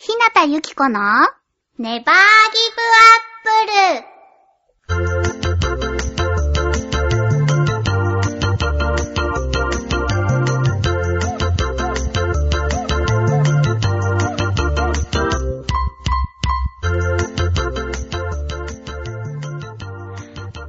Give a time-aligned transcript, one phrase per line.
[0.00, 1.00] ひなたゆきこの
[1.76, 3.66] ネバーギブアップ
[3.96, 4.06] ル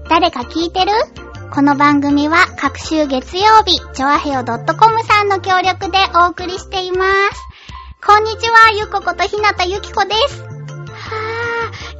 [0.09, 0.91] 誰か聞いてる？
[1.53, 7.48] この番組は各週月曜日、ちょわへよ .com さんの協力でお送りしています。
[8.01, 10.41] こんにちは、ゆこことひなたゆきこです。
[10.41, 10.47] は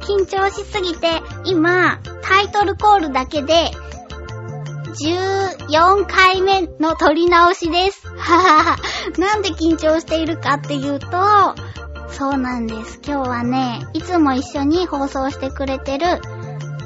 [0.00, 3.70] 緊張しすぎて、今、タイトルコールだけで、
[5.68, 8.08] 14回目の撮り直しです。
[8.16, 11.08] はぁ、なんで緊張しているかっていうと、
[12.10, 12.98] そうなんです。
[13.06, 16.22] 今日はね、いつも一緒に放送してくれてる、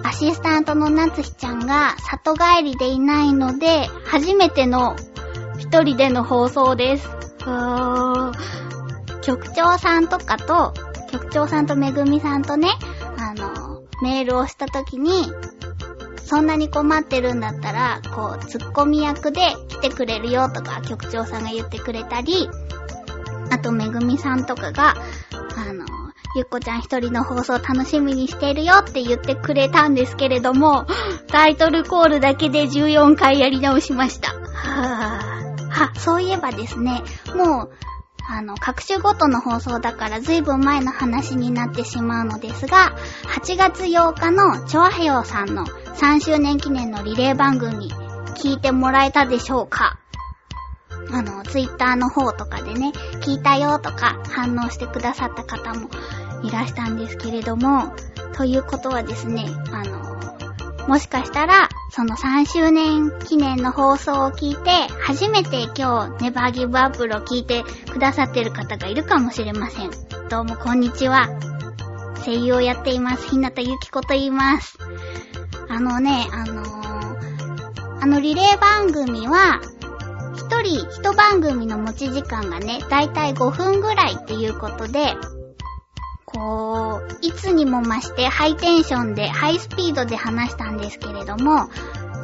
[0.02, 4.96] アシスタントのなつひちゃんが里帰りでいないので、初めての
[5.58, 7.08] 一人での放送です。
[7.46, 8.63] うー
[9.24, 10.74] 局長さんとかと、
[11.10, 12.68] 局長さんとめぐみさんとね、
[13.18, 15.32] あの、メールをしたときに、
[16.24, 22.48] そんなに困ってるんだったら、こう、ツッコミ役で来てくれるよとか、局長さんが言ってくれたり、
[23.50, 24.94] あとめぐみさんとかが、
[25.56, 25.84] あの、
[26.36, 30.86] ゆっこちゃん一人の放送楽しみにしてるよって言ってくれたんですけれども、
[31.28, 34.32] タイトルコールだけで14回やり直しました。
[34.32, 35.34] はぁ。
[35.70, 37.02] は、そういえばですね、
[37.34, 37.70] もう、
[38.28, 42.96] あの、各種ごとの放送だからずいぶん前の話になってしまうのですが、
[43.36, 47.92] 8月8日のチョアヘヨさんの3周年記念のリレー番組、
[48.36, 49.98] 聞いてもらえたでしょうか？
[51.12, 55.90] あの、ツイッターの方とかでね、聞いたよとか反応してくださった方も
[56.42, 57.94] いらしたんですけれども、
[58.36, 60.13] ということはですね、あの、
[60.86, 64.70] もしかしたら、その3周年記念の放送を聞いて、
[65.00, 69.90] 初めて今日、ネバーギブアップルを聞いてくださってる方がいるかもしれません。
[70.28, 71.28] どうもこんにちは。
[72.24, 73.28] 声優をやっています。
[73.30, 74.78] ひなたゆきこと言います。
[75.68, 79.60] あのね、あのー、あのリレー番組は、
[80.36, 85.14] 一人一番組の持ち時間がね、だいたい5分ぐらいっていうことで、
[86.34, 91.68] こう、いつにも増してハイテンションで、ハイスピードで話したんですけれども、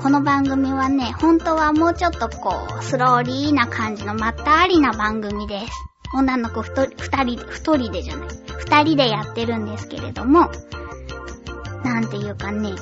[0.03, 5.73] この番組はね、本当はもうちょっとこう、スローリーな感じのまったりな番組です。
[6.13, 6.87] 女の子二
[7.23, 8.29] 人で、一人でじゃない、
[8.59, 10.51] 二人でやってるんですけれども、
[11.85, 12.73] なんていうかね、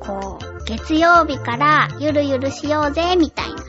[0.00, 3.60] こう、月曜日からゆるゆるしようぜ、みたいな。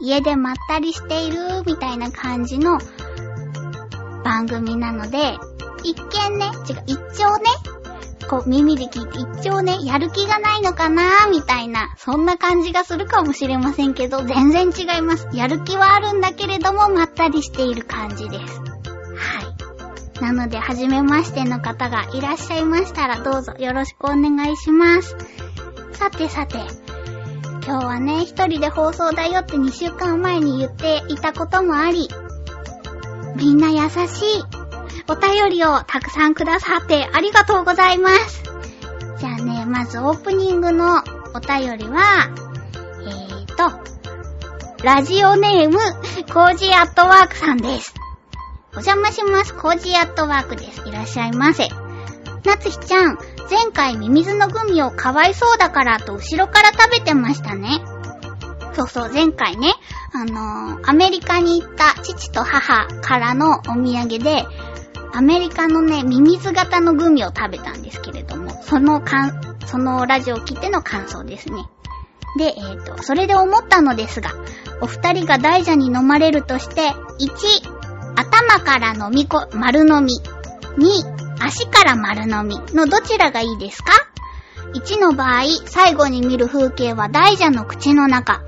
[0.00, 2.78] 家でまったりしている、みたいな感じの
[4.24, 5.38] 番組なので、
[5.82, 7.44] 一見ね、違う、一丁ね、
[8.28, 15.28] こう耳で聞いて一丁ね、やる気がないのかなーみたいな、そんな感じがするかもしれませんけど、全然違います。
[15.32, 18.60] やる気はあるんだけれども、まったりしている感じです。
[18.60, 20.20] はい。
[20.20, 25.16] なので、はじめましての方がいらっしゃいましたら、どうぞよろしくお願いします。
[25.92, 26.58] さてさて、
[27.64, 32.08] 今日はね、一人で放送だよって2週間前に言っていたこともあり、
[33.36, 34.55] みんな優しい。
[35.08, 38.42] お便りをたくさんくださってありがとうございます。
[39.18, 41.02] じゃあね、まずオープニングの
[41.34, 42.28] お便りは、
[43.02, 45.78] えーと、ラジオネーム、
[46.32, 47.94] コージーアットワークさんです。
[48.72, 49.54] お邪魔します。
[49.54, 50.86] コージーアットワークです。
[50.86, 51.68] いらっしゃいませ。
[52.44, 53.18] なつひちゃん、
[53.50, 57.80] 前回ミミズのグミをかわいそうだからと後ろから食べてましたね。
[58.74, 59.72] そうそう、前回ね、
[60.12, 64.44] あのー、アメリカに行った父と母からのお土産で、
[65.16, 71.64] アメリカのね、ミミズ型のグミを食べたんですけれども、そのかん、そのラジオを聞いての感想ですね。
[72.36, 74.32] で、えっ、と、それで思ったのですが、
[74.82, 76.94] お二人が大蛇に飲まれるとして、1、
[78.14, 80.20] 頭から飲みこ、丸飲み。
[80.76, 83.92] 2、足から丸飲みのどちらがいいですか
[84.74, 88.42] ?1 の場合、最後に見る風景は大蛇の口の中。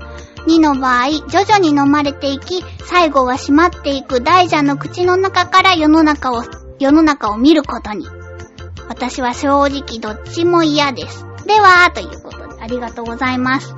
[0.47, 6.43] 2の場合、徐々に飲まれていき、最後は閉まっていく大蛇の口の中から世の中を、
[6.79, 8.07] 世の中を見ることに。
[8.87, 11.25] 私は正直どっちも嫌です。
[11.45, 13.73] では、ということで、ありがとうございます。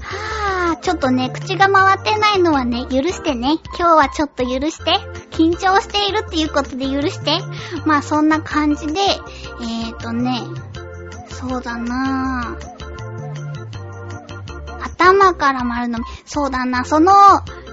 [0.00, 3.58] はぁ、ちょっとね、口が回ってないのはね、許してね。
[3.78, 4.98] 今日はちょっと許して。
[5.30, 7.38] 緊張しているっていうことで許して。
[7.86, 10.42] まあ、そんな感じで、えーとね、
[11.28, 12.79] そうだなぁ。
[14.80, 15.98] 頭から丸飲み。
[16.24, 17.12] そうだな、その、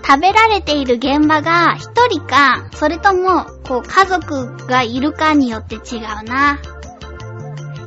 [0.06, 6.60] 食べられている現場が一人か、それとも、こう、家族がいるかによって違うな。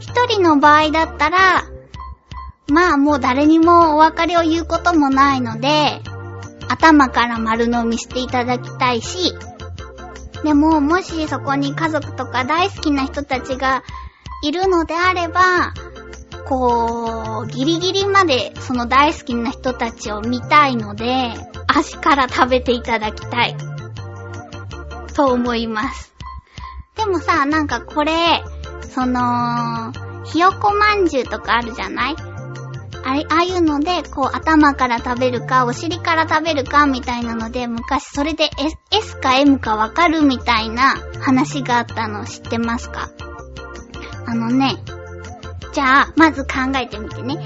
[0.00, 1.64] 一人の場合だったら、
[2.69, 6.00] まあもう誰にもお別れを言うこともないので、
[6.69, 9.34] 頭から丸飲みしていただきたいし、
[10.44, 13.82] でも、もしそこに家族とか大好きな人たちが
[14.43, 15.75] いるのであれば、
[16.46, 21.34] こう、ギリギリまでその大好きな人たちを見たいので、
[21.66, 23.56] 足から食べていただきたい。
[25.14, 26.12] と思います。
[26.96, 28.42] でもさ、なんかこれ、
[28.82, 29.92] その、
[30.25, 32.16] ひよこまんじゅうとかあるじゃない？
[33.02, 43.10] あれ、ああいうので、こう、頭から食べるか、お尻から食べるか、みたいなので、昔それで S, S か M かわかるみたいな話があったの知ってますか？
[44.26, 44.76] あのね、
[45.72, 47.38] じゃあ、まず考えてみてね。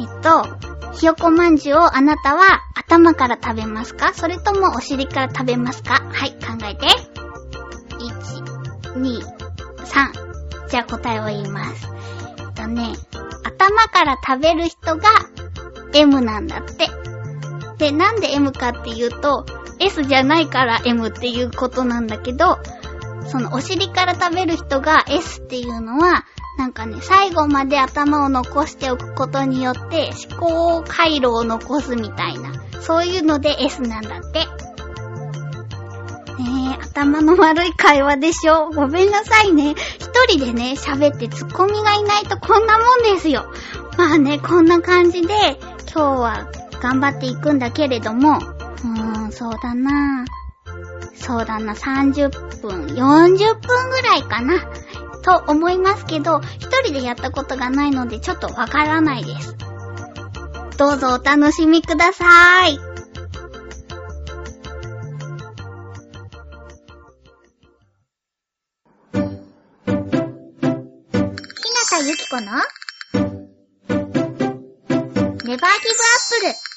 [0.00, 0.44] えっと、
[0.92, 4.12] ひよこまんじゅうをあなたは頭から食べますか？
[4.14, 6.02] それともお尻から食べますか？
[6.12, 6.86] はい、考えて。
[7.98, 9.20] 1、2、
[9.84, 10.68] 3。
[10.68, 11.88] じゃあ答えを言います。
[12.38, 12.92] えっとね、
[13.44, 15.08] 頭から食べる人が
[15.94, 16.88] M なんだって。
[17.78, 19.46] で、なんで M かっていうと、
[19.78, 22.58] S じゃないから M っていうことなんだけど、
[23.28, 26.24] そのお尻から食べる人が S っていうのは、
[26.58, 34.40] なんかね、最後まで頭を残しておくことによって思考回路を残すみたいな、そういうので S なんだって。
[36.42, 38.70] ねえ、頭の悪い会話でしょ？
[38.70, 39.74] ごめんなさいね。
[39.98, 43.46] 一人でね、喋ってツッコミがいないとこんなもんですよ。
[43.96, 45.34] まあね、こんな感じで、
[45.94, 46.48] 今日は
[46.82, 50.41] 頑張っていくんだけれども、うーん、そうだなぁ
[51.14, 52.30] そうだな、30
[52.60, 54.54] 分、40分ぐらいかな。
[55.22, 59.56] と思いますけど、一人でやったことがないのでちょっとわからないです。
[60.76, 62.72] どうぞお楽しみくださーい。
[62.72, 62.78] ひ
[69.18, 69.24] な
[71.88, 75.68] たゆきこのネバーギブアッ
[76.40, 76.71] プル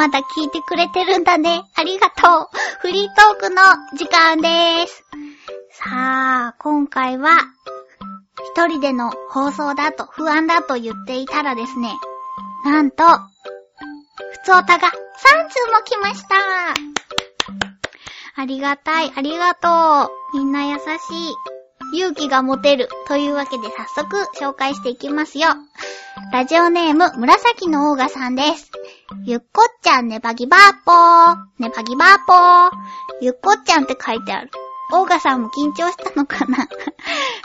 [0.00, 1.62] まだ聞いてくれてるんだね。
[1.74, 2.48] ありがとう。
[2.80, 3.60] フリートークの
[3.98, 5.04] 時間でーす。
[5.72, 7.32] さあ、今回は、
[8.54, 11.92] 一人での放送だと不安だと言っていたらですね、
[12.64, 14.90] なんと、ふつおたが3
[15.50, 16.28] 通も来ました。
[18.36, 20.38] ありがたい、ありがとう。
[20.38, 20.78] みんな優し
[21.92, 21.98] い。
[21.98, 22.88] 勇気が持てる。
[23.06, 25.48] というわけで早速紹介していきますよ。
[26.32, 28.70] ラジオネーム、紫のオーガさんです。
[29.24, 31.36] ゆっこっちゃんねばぎばーぽー。
[31.58, 32.70] ねばぎばーぽー。
[33.20, 34.50] ゆっこっちゃんって書いてある。
[34.92, 36.58] オーガさんも緊張したのかな？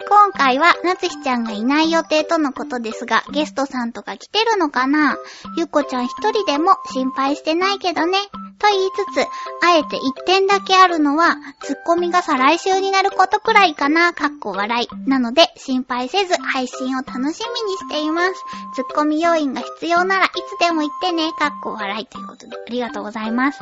[0.08, 5.18] 今回は、なつひちゃんがいない予定とのことですが、ゲストさんとか来てるのかな？
[5.58, 8.20] ゆっこちゃん一人でも心配してないけどね。
[8.58, 9.28] と言いつつ、
[9.64, 15.10] あえて一点だけあるのは、ツッコミが再来週になることくらいかな、かっこ笑い。
[15.10, 18.34] なので、心配せず配信を楽しみにしています。
[18.76, 22.06] ツッコミ要員が必要ならいつでも言ってね、かっこ笑い。
[22.06, 23.60] ということで、ありがとうございます。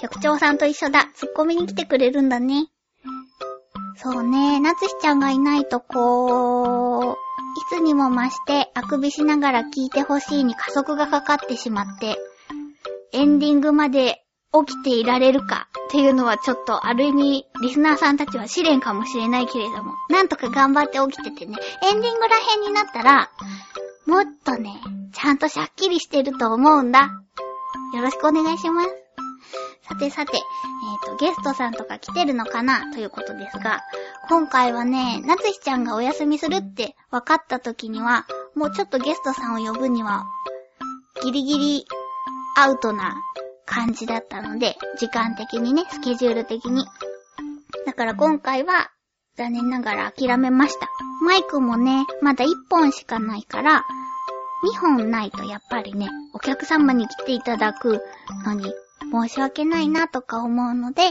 [0.00, 1.08] 局長さんと一緒だ。
[1.14, 2.68] ツッコミに来てくれるんだね。
[3.96, 7.16] そうね、なつしちゃんがいないとこう、
[7.76, 12.16] いつにも増してあくびしながら聞いてほしいに加速がかかってしまって、
[13.12, 21.56] エンディングまで起きていられるかっていうのはちょっとある意味リスナーさんたちは試練かもしれないけれども、なんとか頑張って起きててね、
[21.88, 23.30] エンディングら辺になったら、
[24.06, 24.80] もっとね、
[25.12, 27.10] ちゃんとしゃっきりしてると思うんだ。
[27.94, 28.88] よろしくお願いします。
[29.82, 33.80] さてさて、えっ、ー、と、ゲストさんとか来てるのかなということですが、
[34.28, 40.26] 今回はね、なつひちゃんがお休みするって分かった時には、もうちょっとゲストさんを呼ぶには、
[41.22, 41.86] ギリギリ
[42.56, 43.14] アウトな
[43.66, 46.84] 感じだったので、時間的にね、スケジュール的に。
[47.86, 48.90] だから今回は、
[49.36, 50.88] 残念ながら諦めました。
[51.22, 53.84] マイクもね、まだ1本しかないから、
[54.64, 58.02] 2本ないとやっぱりね、お客様に来ていただく
[58.44, 58.74] のに
[59.10, 61.02] 申し訳ないなとか思うので、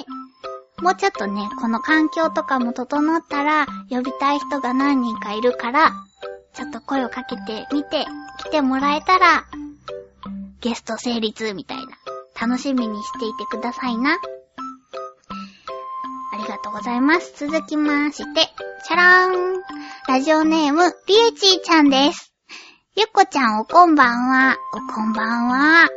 [0.81, 5.91] もうちょっとね、この環境とかも整ったら、呼びたい人が何人かいるから、
[6.53, 8.05] ちょっと声をかけてみて、
[8.39, 9.45] 来てもらえたら、
[10.61, 11.85] ゲスト成立みたいな、
[12.39, 14.17] 楽しみにしていてくださいな。
[16.33, 17.33] ありがとうございます。
[17.37, 18.41] 続きまして、
[18.85, 19.63] チャラーン。
[20.07, 22.33] ラジオネーム、リュウチーちゃんです。
[22.95, 24.57] ゆっこちゃんおこんばんは。
[24.73, 25.87] おこんばんは。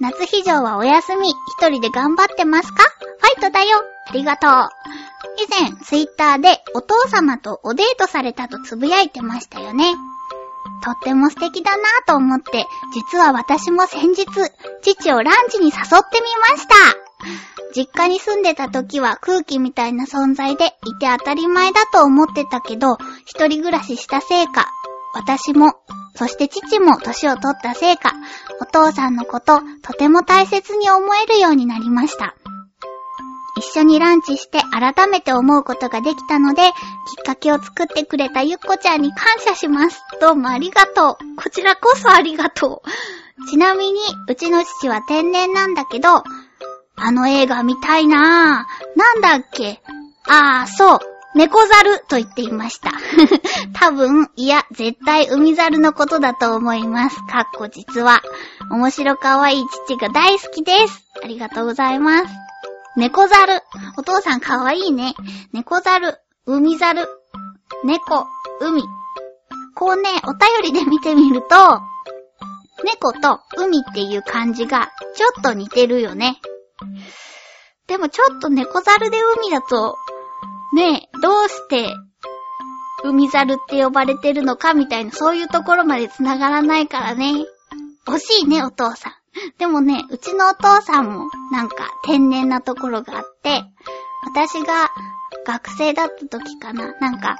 [0.00, 2.82] 夏非常はお休み、一人で頑張ってますか？
[3.20, 3.78] ファイトだよ
[4.08, 4.50] ありがとう。
[5.38, 9.94] 以前、ツイッターでお父様とおデートされたとつぶやいてましたよね。
[10.82, 14.26] とっても素敵だなぁと思って、実は私も先日、
[14.82, 15.74] 父をランチに誘っ
[16.10, 16.74] てみました。
[17.74, 24.66] 実家に住んでた時は空気みたいな存在でいて当たり前だと思ってたけど、一人暮らししたせいか、
[25.14, 25.74] 私も、
[26.14, 28.12] そして父も年を取ったせいか、
[28.60, 32.34] お父さんのこと、とても大切に思えるようになりました。
[33.56, 36.72] 一緒にランチして改めて思うことができたので、きっ
[37.24, 40.00] かけを作ってくれたゆっこちゃんに感謝します。
[40.20, 41.36] どうもありがとう。
[41.36, 43.48] こちらこそありがとう。
[43.48, 46.22] ちなみに、うちの父は天然なんだけど、
[46.96, 48.98] あの映画見たいなぁ。
[48.98, 49.82] なんだっけ？
[50.28, 50.98] ああ、そう。
[51.34, 52.92] 猫猿と言っていました。
[53.72, 57.16] 多分、いや、絶対海猿のことだと思います。
[57.24, 58.20] かっこ実は。
[58.70, 61.04] 面白かわいい父が大好きです。
[61.22, 62.51] ありがとうございます。
[62.96, 63.60] 猫猿。
[63.96, 65.14] お父さんかわいいね。
[65.52, 67.08] 猫猿、海猿、
[67.84, 68.26] 猫、
[68.60, 68.82] 海。
[69.74, 71.48] こうね、お便りで見てみると、
[72.84, 76.40] 猫と海っていう漢字がちょっと似てるよね。
[77.86, 79.96] でもちょっと猫猿で海だと、
[80.74, 81.94] ねえ、どうして
[83.04, 87.44] 海猿って呼ばれてるのかみたいな、そういうところまで繋がらないからね。
[88.06, 89.12] 惜しいね、お父さん。
[89.58, 93.62] でもね、うちのお父さんもなんか天然なところがあって、
[94.24, 94.90] 私が
[95.46, 97.36] 学生だった時かな、なんか、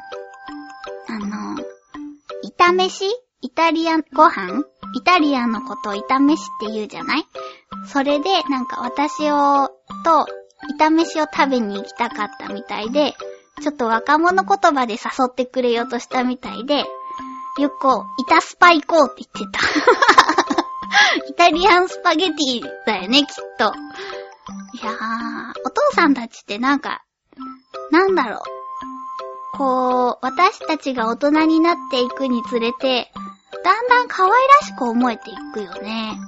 [1.08, 1.56] あの、
[2.58, 3.06] 炒飯？
[3.44, 4.64] イタリアンご飯？
[4.94, 7.26] イタリアンのことを炒飯って言うじゃない？
[7.88, 9.68] それで、なんか私を、
[10.04, 10.26] と、
[10.78, 13.14] 炒飯を食べに行きたかったみたいで、
[13.60, 16.84] ちょっと若者言葉で誘ってくれようとしたみたいで、
[17.58, 20.31] よっこ、イタスパ行こうって言ってた。
[21.28, 23.26] イタリアンスパゲティだよね、きっ
[23.58, 23.72] と。
[24.74, 27.02] いやー、お父さんたちってなんか、
[27.90, 29.56] なんだろう。
[29.56, 33.12] こう、私たちが大人になっていくにつれて、
[33.64, 36.18] だんだん可愛らしく思えていくよね。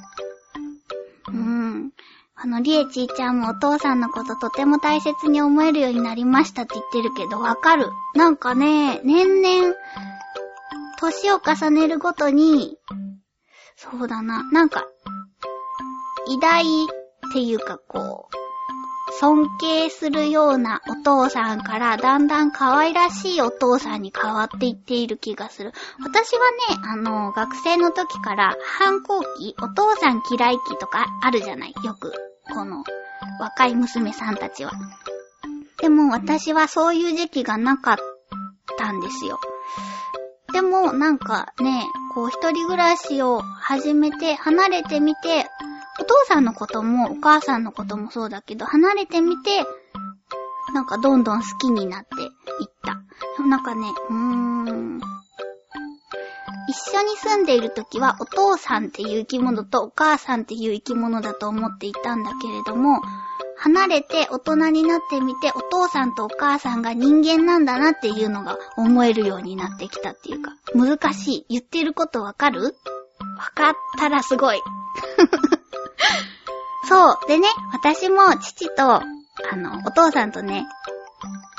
[1.29, 1.91] うん。
[2.37, 7.89] あの、りえちーちゃんもお父さんのこととても大切に思えるようになりましたって言ってるけど、わかる。
[8.15, 9.75] なんかね、年々、
[11.01, 12.77] 年を重ねるごとに、
[13.77, 14.87] そうだな、なんか、
[16.29, 18.45] 偉大っていうかこう、
[19.21, 25.73] 尊敬するようなお父さんからだんだん可愛らしいお父さんに変わっていっている気がする。
[26.03, 26.41] 私は
[26.77, 32.13] ね、あの、学生の時から反抗期、お父さん嫌い期とかあるじゃないよく。
[32.53, 32.83] この、
[33.41, 34.73] 若い娘さんたちは。
[35.81, 37.97] でも私はそういう時期がなかっ
[38.79, 39.39] たんですよ。
[40.55, 41.85] でも、なんかね、
[42.15, 45.47] こう一人暮らしを始めて、離れてみて、
[46.01, 49.65] お父さんのこともお母さんのこともそうだけど、離れてみて、
[50.73, 53.03] なんかどんどん好きになっていった。
[53.43, 55.01] なんかね、うーん。
[56.69, 63.03] 一緒に住んでいる時はお父さんっていう生き物とお母さんっていう生き物だと思っていたんだけれども、
[63.65, 71.47] 離れて大人になってみてお父さんとお母さんが人間なんだなっていうのが思えるようになってきたっていうか、難しい。
[71.49, 72.61] 言ってることわかる？
[72.63, 72.71] わ
[73.55, 74.61] かったらすごい。
[76.91, 77.19] そう。
[77.27, 79.03] でね、私も父と、あ
[79.57, 80.67] の、お父さんとね、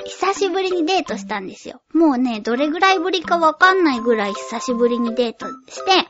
[0.05, 1.81] 久しぶりにデートしたんですよ。
[1.91, 6.07] もうね、どれぐらいぶりかわかんないぐらい久しぶりにデートして、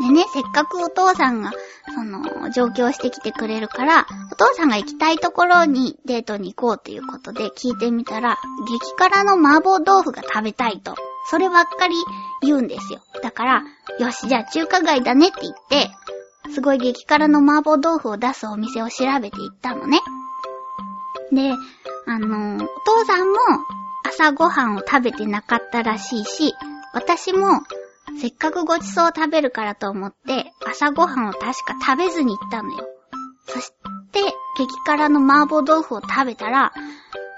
[0.00, 1.50] でね、せっかくお父さんが、
[1.94, 8.38] その、上京してきてくれるから、お父さんが行きたいところにデートに行こうということで聞いてみたら、
[8.68, 10.94] 激辛の麻婆豆腐が食べたいと。
[11.30, 11.96] そればっかり
[12.42, 13.00] 言うんですよ。
[13.22, 13.64] だから、
[13.98, 15.90] よし、じゃあ中華街だねって言って、
[16.54, 20.00] すごい激辛の麻婆豆腐を出すお店を調べて行ったのね。
[21.32, 21.52] で、
[22.06, 23.36] あの、お父さんも
[24.04, 26.54] 朝ごはんを食べてなかったらしいし、
[26.94, 27.62] 私も
[28.20, 32.88] せっかくごちそう食べるからと思って朝ごはんを確か食べずに行ったのよ。
[33.46, 33.72] そし
[34.12, 34.20] て、
[34.58, 36.72] 激辛の麻婆豆腐を食べたら、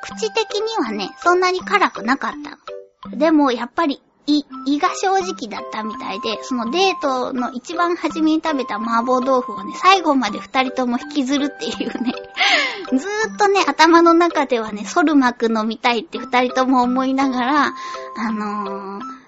[0.03, 3.19] 口的にはね、そんなに辛くなかったの。
[3.19, 12.15] でも、やっぱり胃、胃が正直だったみたいで、そのデートの一番初めに食べた麻婆豆腐をね、最後まで二人とも引きずるっていうね、
[12.97, 17.75] ずーっとね、頭の中ではね、ソルマク飲みたいって二人とも思いながら、
[18.17, 19.20] あのー、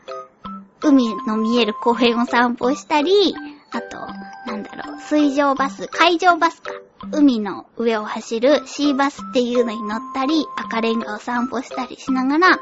[0.83, 3.35] 海の見える公園を散歩したり、
[3.71, 3.99] あと、
[4.47, 6.73] なんだろう、水上バス、海上バスか。
[7.11, 12.59] 海の上を走るシーバスっていうのに乗ったり、赤レンガを散歩したりしながら、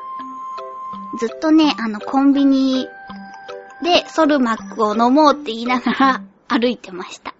[1.19, 2.87] ずっとね、あの、コンビニ
[3.83, 7.35] でソルマックを飲もうって言いながら歩いてました。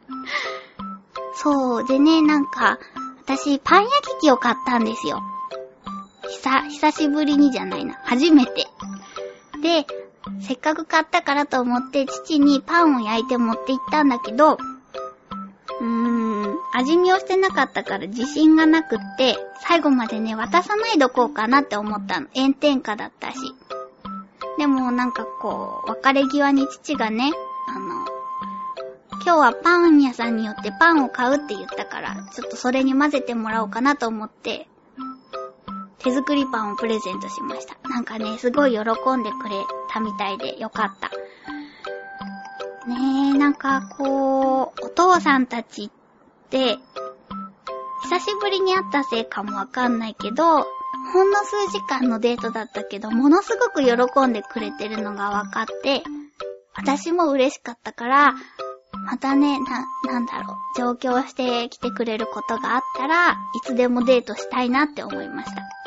[1.35, 2.79] そう、でね、なんか、
[3.23, 5.23] 私、パン焼き器を買ったんですよ。
[6.29, 7.99] 久、久しぶりにじゃないな。
[8.05, 8.67] 初めて。
[9.63, 9.87] で、
[10.41, 14.59] せっかく買ったからと思って父にパンを焼いて持って行ったんだけど、
[15.81, 22.29] うーん、味見をしてなかったから自信がなくって、最後までね、渡さないどこうかなって思ったの。
[22.35, 23.39] 炎天下だったし。
[24.59, 27.33] でもなんかこう、別れ際に父がね、
[27.67, 28.05] あの、
[29.23, 34.69] 今日はパン屋さんによってパンを買うって言ったから、ちょっとそれに混ぜてもらおうかなと思って、
[36.03, 37.77] 手作りパンをプレゼントしました。
[37.89, 39.57] なんかね、すごい喜んでくれ
[39.91, 41.11] たみたいでよかった。
[42.89, 45.91] ねえ、なんかこう、お父さんたちっ
[46.49, 46.79] て、
[48.03, 50.67] 久しぶりに会ったせいかもわかんないけど、
[51.13, 56.03] ほんの数時間のデートだったけど、ものすごく喜んでくれてるのがわかって、
[56.75, 58.35] 私も嬉しかったから、
[59.05, 65.80] またね、な、なんだろう、上京してきてくれることがあったらいつでもデートしたいなって思いました。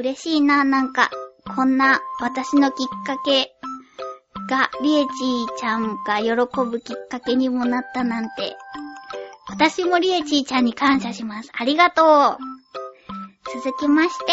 [0.00, 1.10] 嬉しいな、なんか、
[1.54, 3.52] こんな私のきっかけ
[4.48, 6.30] が、リエチーちゃんが喜
[6.64, 8.56] ぶきっかけにもなったなんて。
[9.50, 11.50] 私もリエチーちゃんに感謝します。
[11.52, 12.38] ありがとう。
[13.62, 14.24] 続きまして、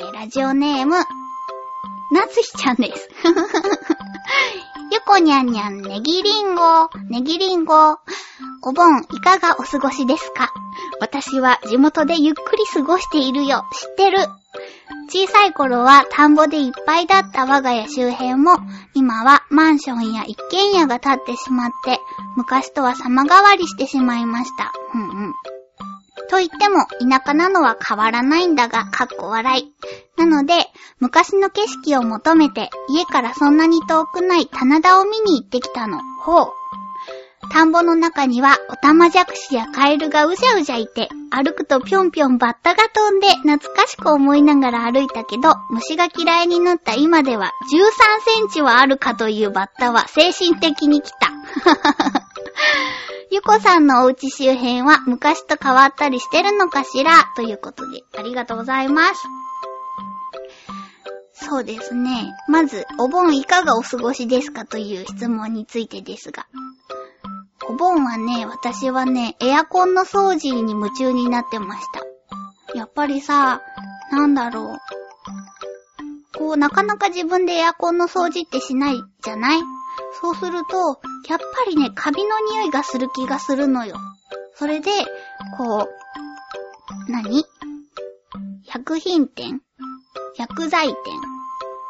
[0.00, 1.04] えー、ラジオネーム、な
[2.28, 3.08] つひちゃんです。
[4.92, 7.98] ゆこにゃんにゃん、ネギリンゴ、ネギリンゴ。
[8.62, 10.52] お盆、いかがお過ごしですか？
[11.00, 13.64] 私は地元でゆっくり過ごしているよ。
[13.72, 14.18] 知ってる。
[15.10, 18.56] 小さい頃は田んぼでいっぱいだった我が家周辺も、
[18.94, 21.98] 今はマンションや一軒家が建ってしまって、
[22.36, 24.72] 昔とは様変わりしてしまいました。
[24.94, 25.34] うんうん。
[26.28, 29.72] と言っても、田舎なのは変わらないんだが、かっこ笑い。
[30.18, 30.52] なので、
[30.98, 36.00] 昔の景色を求めて、家からそんなに遠くない棚田を見に行ってきたの。
[36.20, 36.57] ほう。
[37.50, 51.32] 田んぼの中には、オタマジャクシやカエルがうじゃうじゃいて、歩くとぴょんぴょんバッタが飛んで、懐かしく思いながら歩いたけど、虫が嫌いになった今では、13センチはあるかというバッタは精神的に来た。
[53.30, 59.22] ゆこさんのお家周辺は昔と変わったりしてるのかしらということで、ありがとうございます。
[61.32, 62.34] そうですね。
[62.48, 66.46] まず、お盆いかがお過ごしですかという質問についてですが。
[67.68, 72.00] お盆はね、私はね、エアコンの掃除に夢中になってました。
[72.74, 73.60] やっぱりさ、
[74.10, 76.38] なんだろう。
[76.38, 79.60] こう、なかなか自分でエアコンの掃除ってしないじゃない？
[80.20, 83.96] そうすると、やっぱりね、カビの匂いがする気がするのよ。
[84.54, 84.90] それで、
[85.56, 85.88] こ
[87.08, 87.44] う、何？
[88.64, 89.60] 薬品店？
[90.36, 90.96] 薬剤店？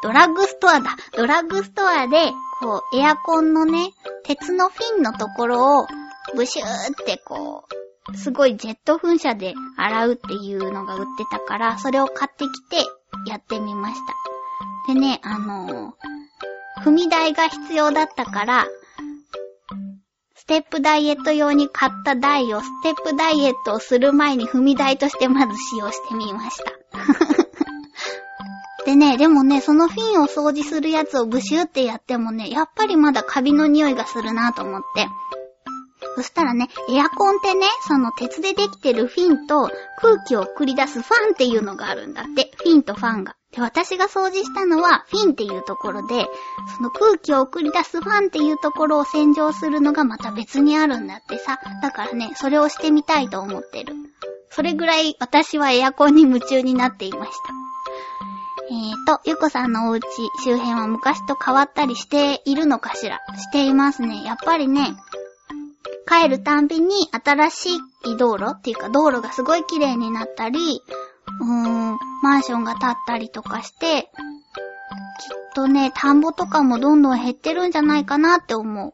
[0.01, 0.95] ドラッグストアだ。
[1.15, 3.91] ドラッグストアで、こう、エアコンのね、
[4.23, 5.87] 鉄のフィンのところを、
[6.35, 7.65] ブシューってこ
[8.13, 12.77] う、すごいジェット噴射で洗うっていうのが売ってたから、それを買ってきて
[13.27, 13.95] やってみまし
[14.87, 14.93] た。
[14.93, 18.67] でね、あのー、踏み台が必要だったから、
[20.35, 26.71] ステップダイエット用に買った台をステップダイエットをする前に踏み台としてまず使用してみました。
[28.85, 35.07] でね、でもね、そのフィンを掃除するやつをブシューってやってもね、やっぱりまだカビの匂いがするなと思って。
[36.15, 39.69] そしたらね、エアコンってね、その鉄でできてるフィンと
[40.01, 42.51] 空気を送り出すファンっていうのがあるんだって。
[42.57, 43.35] フィンとファンが。
[43.51, 46.27] で、私が掃除したのはフィンっていうところで、
[46.75, 51.59] その空気を送り出すファンっていうところを洗浄するのがまた別にあるんだってさ。
[51.81, 53.93] だからね、それをしてみたいと思ってる。
[54.49, 57.68] それぐらい私はエアコンに夢中になっていました。
[58.71, 60.03] えーと、ゆこさんのお家
[60.43, 63.19] 周辺は昔と変わったりしているのかしら？
[63.35, 64.23] していますね。
[64.23, 64.95] やっぱりね、
[66.07, 67.69] 帰るたんびに新し
[68.05, 70.81] い道路っていうか道路がすごい綺麗になったり、
[71.41, 74.09] うーん、マンションが建ったりとかして、きっ
[75.55, 78.93] とね、田んぼとかもどんどん減ってるんじゃないかなって思う。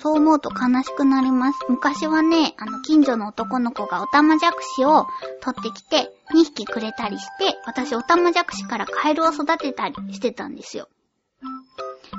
[0.00, 1.58] そう思うと悲しくなります。
[1.68, 5.06] 昔はね、あの、近所の男の子がオタマジャクシを
[5.40, 10.88] 取ってきて、2匹くれたりして、私オタマジャクシからカエルを育てたりしてたんですよ。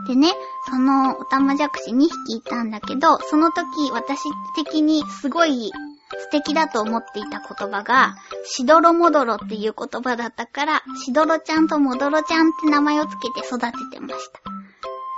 [0.07, 0.31] でね、
[0.69, 4.23] そのオタマジャクシ2匹いたんだけど、その時私
[4.55, 5.71] 的にすごい
[6.17, 14.58] 素敵だと思っていた言葉が、しどろもどろっていう言葉だったから、しどろちゃんともどろちゃんって名前をつけて育ててました。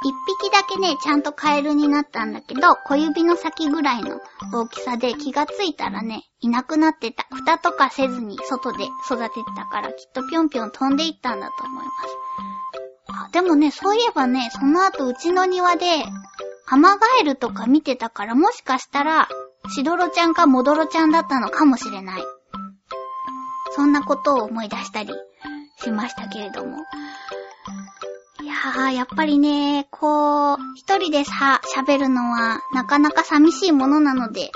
[0.04, 4.20] 一匹だけね、ちゃんとカエルになったんだけど、小指の先ぐらいの
[4.52, 7.28] 大きさで気がついたらね、いなくなってた。
[7.30, 13.28] 蓋とかせずに外で育ててたから、きっとぴょんぴょん飛んでいったんだと思います。
[13.28, 15.86] あ、でもね、そういえばね、その後うちの庭で、
[16.68, 19.30] アマガエルとか見てたから、もしかしたら、
[19.70, 22.24] シドロちゃんかモドロちゃんだったのかもしれない。
[23.76, 25.14] そんなことを思い出したり
[25.78, 26.78] しましたけれども。
[28.42, 34.52] いやー、やっぱりね、こう、一人でさ、喋るのは、なかなか寂しいものなので、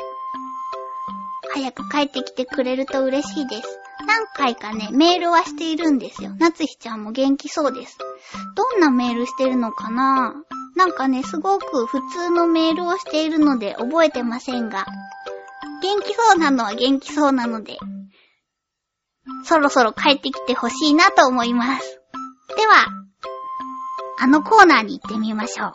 [1.53, 3.79] 早く帰ってきてくれると嬉しいです。
[4.07, 6.31] 何回かね、メールはしているんですよ。
[6.35, 7.97] なつひちゃんも元気そうです。
[8.55, 10.33] どんなメールしてるのかな？
[10.75, 14.85] なんかね、すごく普通のメールをしているので覚えてませんが、
[15.81, 17.77] 元気そうなのは元気そうなので、
[19.43, 22.01] そろそろ帰ってきてほしいなと思います。
[22.57, 22.87] では、
[24.17, 25.73] あのコーナーに行ってみましょう。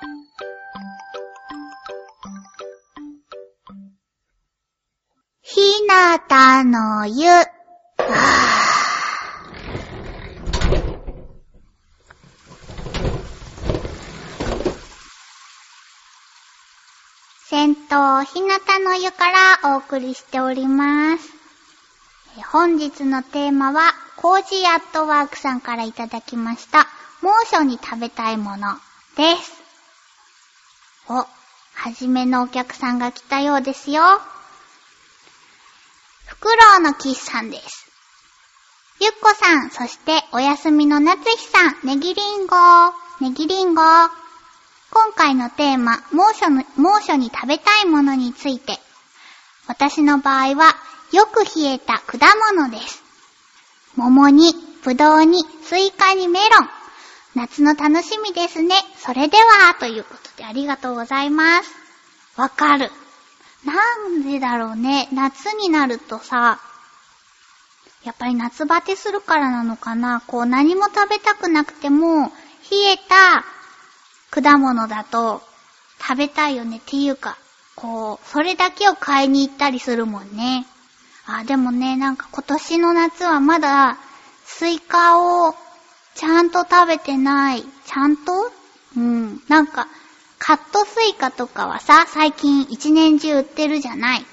[5.43, 7.27] ひなたの湯。
[17.49, 17.75] 銭湯
[18.25, 21.41] ひなたの湯からお送りしております。
[22.53, 26.87] 本日のテーマは、コージーアットワークさんからいただきました、
[27.23, 28.75] 猛暑に食べたいもの
[29.17, 29.53] です。
[31.09, 31.27] お、は
[31.93, 34.03] じめのお客さんが来たようですよ。
[36.27, 37.91] フクロウのキスさんです。
[39.01, 42.57] ゆっこさん、そしてお休みのなつひさん、ネギリンゴ、
[43.21, 43.83] ネギリンゴ。
[43.83, 48.79] 今回のテーマ、猛暑の、猛暑に食べたいものについて。
[49.67, 50.75] 私の場合は、
[51.13, 52.19] よく冷えた果
[52.55, 53.03] 物です。
[53.97, 54.55] 桃に、
[54.85, 56.80] ぶどうに、スイカにメロン。
[57.35, 58.75] 夏の楽しみですね。
[58.99, 61.71] それでは、ということでありがとうございます。
[62.37, 62.91] わかる。
[63.65, 63.75] な
[64.09, 65.09] んでだろうね。
[65.13, 66.59] 夏になるとさ、
[68.03, 70.23] やっぱり夏バテするからなのかな。
[70.27, 72.33] こう何も食べたくなくても、
[72.71, 73.45] 冷えた
[74.31, 75.43] 果物だと
[76.01, 77.37] 食べたいよねっていうか、
[77.77, 80.67] こう、それだけを買いに行ったりするもんね。
[81.27, 83.99] あ、でもね、なんか今年の夏はまだ
[84.45, 85.55] スイカを
[86.21, 87.63] ちゃんと食べてない。
[87.63, 88.53] ちゃんと？
[88.95, 89.41] うん。
[89.49, 89.89] なんか、
[90.39, 94.27] カットスイカとかはさ、最近一年中売ってるじゃない。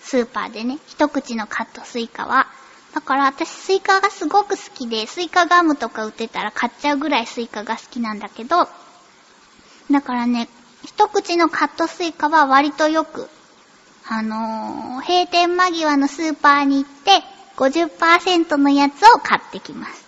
[0.00, 2.46] スーパーでね、一口のカットスイカは。
[2.94, 8.68] だから私スイカがすごく好きで、スイカガムとか売ってたら買っちゃうぐらいスイカが好きなんだけど、
[9.90, 10.48] だからね、
[10.84, 13.28] 一口のカットスイカは割とよく、
[14.08, 17.24] あのー、閉店間際のスーパーに行って、
[17.56, 20.03] 50%のやつを買ってきます。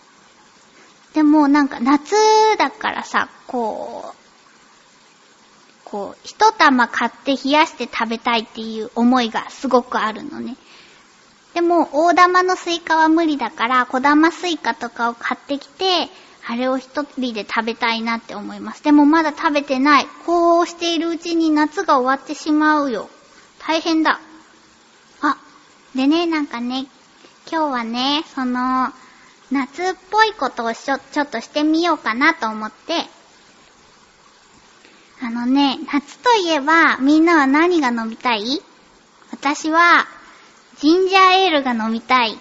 [1.16, 2.14] でもなんか夏
[2.58, 4.14] だからさ、こう、
[5.86, 10.58] こう、一玉買って冷やして食べたいっていう思いがすごくあるのね。
[11.54, 16.10] でも、大玉のスイカは無理だから、小玉スイカとかを買ってきて、
[16.46, 18.84] あれを一人で食べたいなって思います。
[18.84, 20.06] でもまだ食べてない。
[20.26, 23.08] こうしているうちに夏が終わってしまうよ。
[23.60, 24.20] 大変だ。
[25.22, 25.38] あ、
[25.94, 26.88] でね、なんかね、
[27.50, 28.92] 今日はね、その、
[29.50, 33.06] 夏っぽいことをちょ、ちょっとしてみようかなと思って、
[35.22, 38.60] あのね、夏といえば、みんなは何が飲みたい？
[39.30, 40.06] 私は、
[40.78, 42.38] ジンジャーエールが飲みたい。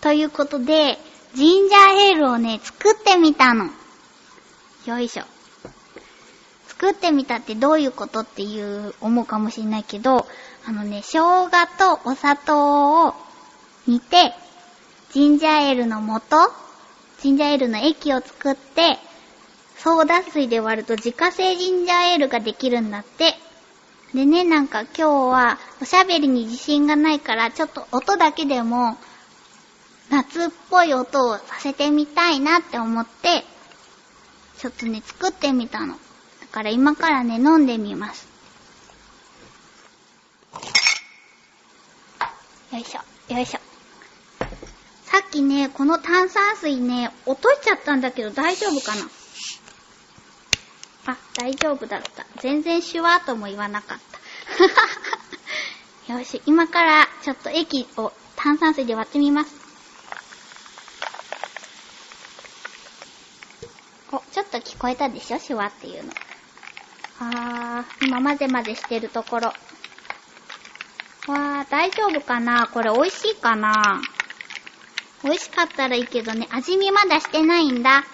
[0.00, 0.98] ということで、
[1.34, 3.70] ジンジャーエールをね、作ってみたの。
[4.86, 5.24] よいしょ。
[6.68, 10.26] 作ってみたってどういうことっていう思うかもしれないけど、
[10.66, 13.14] あのね、生姜とお砂糖を
[13.86, 14.32] 煮て、
[15.12, 16.50] ジンジャーエールの素、
[17.20, 18.98] ジンジャーエールの液を作って、
[19.76, 23.34] ソーダ水で割ると自家製ジンジャーエールができるんだって。
[24.14, 28.96] でね、なんか今日はおしゃべりに自信がないから、ちょっと音だけでも
[30.08, 33.44] 夏っぽい音をさせてみたいなって思って、
[34.56, 35.94] ちょっとね、作ってみたの。
[35.94, 35.98] だ
[36.50, 38.26] から今からね、飲んでみます。
[42.72, 43.71] よいしょ、よいしょ。
[45.12, 49.02] さっきね、この炭酸水ね、落としちゃったんだけど大丈夫かな？
[51.12, 52.24] あ、大丈夫だった。
[52.40, 53.98] 全然シュワーとも言わなかっ
[56.06, 56.14] た。
[56.16, 59.54] よし、今からちょっと液を炭酸水で割ってみます。
[64.12, 65.38] お、ちょっと聞こえたでしょ？
[65.38, 66.12] シュワっていうの。
[67.20, 69.48] あー、今混ぜ混ぜしてるところ。
[69.48, 72.66] わー、大丈夫かな？
[72.72, 74.00] これ美味しいかな？
[75.24, 78.04] 美味しかったらいいけどね、味見まだしてないんだ。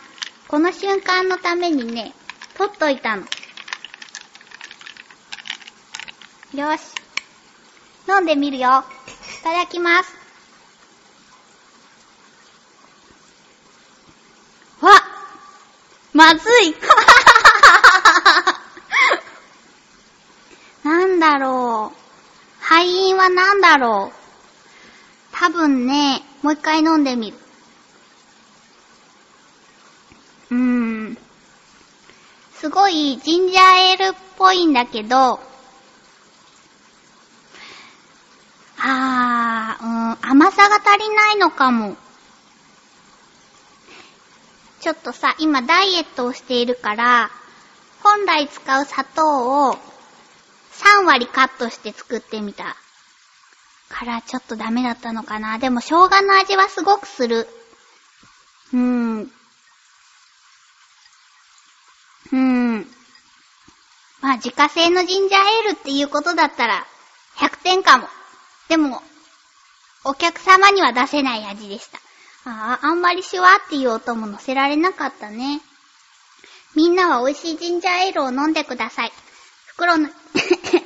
[0.47, 2.12] この瞬間のためにね、
[2.57, 3.23] 取っといたの。
[6.55, 6.83] よし。
[8.09, 8.85] 飲んでみるよ。
[9.40, 10.16] いただきます。
[14.81, 14.90] わ
[16.12, 16.75] まずい
[20.85, 21.99] なんだろう。
[22.61, 24.18] 敗因はなんだろう。
[25.33, 27.37] 多分ね、もう一回飲んでみる。
[30.51, 31.18] うーん。
[32.55, 35.40] すごいジンジャーエールっぽいんだけど、
[38.81, 41.96] あー、うん、甘さが足りないのかも。
[44.81, 47.31] ちょっとさ、今ダイエットをしているから、
[48.03, 49.74] 本来使う砂糖を
[50.72, 52.77] 3割カットして作ってみた。
[53.88, 55.59] からちょっとダメだったのかな。
[55.59, 57.48] でも生姜の味はすごくする。
[58.72, 59.22] うーん。
[59.22, 62.87] うーん。
[64.20, 66.87] まあ自家製のジンジャーエールっていうことだったら
[67.37, 68.09] 100点かも。
[68.68, 69.03] でも、
[70.05, 71.98] お客様には出せない味でした。
[72.44, 75.61] ああ、あんまりシュワっていう音も乗せられなかったね。
[76.74, 79.12] みんなは美味しいジンジャーエールを飲んでください。
[79.66, 80.09] 袋の、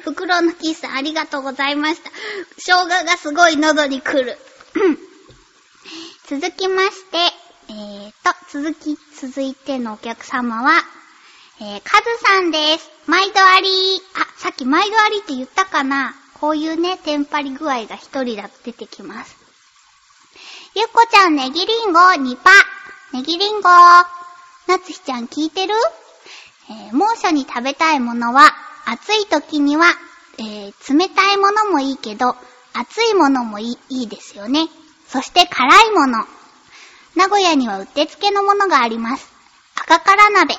[0.05, 2.11] 袋のキスありがとうございました。
[2.59, 4.39] 生姜がすごい喉に来る。
[6.29, 7.19] 続きまして、
[7.69, 10.83] えーと、続き、続いてのお客様は、
[11.61, 12.91] えー、カズさんです。
[13.07, 13.69] 毎度あり
[14.15, 19.37] あ、さっき毎度ありって言ったかなこういうね、テンパり具合が一人だと出てきます。
[20.75, 22.51] ゆっこちゃん、ネギリンゴ、2パ。
[23.13, 23.69] ネギリンゴ。
[23.69, 25.75] なつひちゃん聞いてる？
[26.71, 28.55] えー、猛暑に食べたいものは、
[28.87, 29.87] 暑い時には、
[30.39, 32.37] えー、冷たいものもいいけど、
[32.73, 34.69] 熱いものもいいいいですよね。
[35.09, 36.25] そして辛いもの。
[37.15, 39.31] 名古屋にはうってつけのものがあります。
[39.77, 40.55] 赤辛鍋。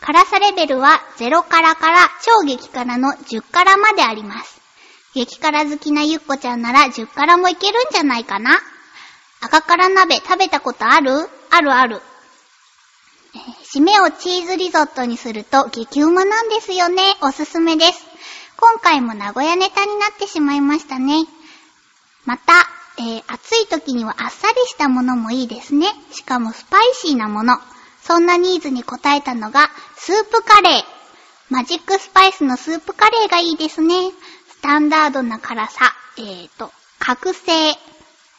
[0.00, 4.60] 辛さレベルは0辛から超激辛の10辛まであります。
[5.14, 8.60] 激辛好きなゆっこちゃんなら10辛もいけるんじゃないかな
[9.40, 11.28] 赤辛鍋食べたことある？
[11.50, 12.00] あるある。
[13.72, 17.02] 締めをチーズリゾットにすると激うまなんですよね。
[17.22, 18.04] おすすめです。
[18.56, 21.24] 今回も名古屋ネタになってしまいましたね。
[22.24, 22.52] また、
[22.98, 25.86] えー、暑い時にはあっさりしたものもいいですね。
[26.10, 27.58] しかもスパイシーなもの。
[28.02, 30.84] そんなニーズに応えたのが、スープカレー。
[31.48, 33.94] マジックスパイスのスープカレーがいいですね。
[34.50, 35.94] スタンダードな辛さ。
[36.18, 37.52] えーと、覚醒、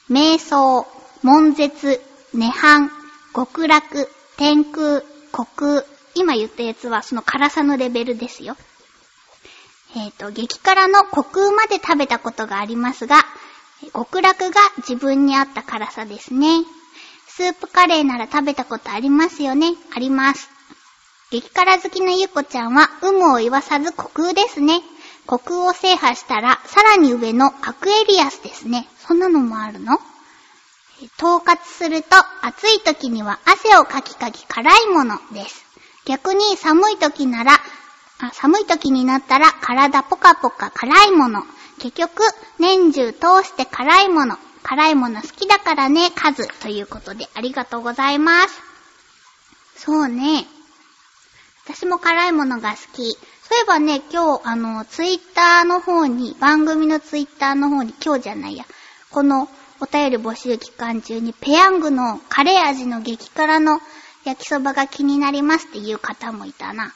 [0.10, 0.86] 瞑想、
[1.24, 2.02] 悶絶、
[2.36, 2.90] 涅槃、
[3.34, 5.86] 極楽、天空、虚空。
[6.14, 8.58] 今言ったやつはその辛さのレベルですよ。
[9.96, 13.26] えっ、ー、と、激辛の虚空まで食べたことがありますが、
[13.94, 16.64] 極楽が自分に合った辛さですね。
[17.28, 20.50] スープカレーなら食べたことありますよねあります。
[21.32, 24.82] 激辛好きなゆっこちゃんは、有無を言わさず虚空ですね。
[25.28, 28.88] 虚空を制覇したら、さらに上のアクエリアスですね。
[29.00, 29.98] そんなのもあるの？
[31.18, 32.10] 統括すると、
[32.42, 35.64] 暑い時には汗をかきかき辛いものです。
[36.06, 37.54] 逆に寒い時なら、
[38.20, 41.44] あ寒い時になったら体ポカポカ辛いもの。
[41.80, 42.22] 結局、
[42.60, 44.38] 年中通して辛いもの。
[44.64, 46.48] 辛いもの好きだからね、数。
[46.60, 48.62] ということで、ありがとうございます。
[49.78, 50.46] そうね。
[51.66, 53.18] 私も辛いものが好き。
[53.52, 58.66] そういえばね、今日、あの、ツイッターの方に、番組のツイッターの方に、今日じゃないや、
[59.10, 59.50] この
[59.82, 63.82] お便り募集期間中に、ペヤングのカレー味の激辛の
[64.24, 66.94] 焼きそばが気になりますっていう方もいたな。